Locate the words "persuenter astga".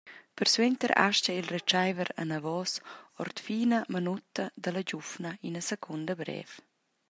0.39-1.33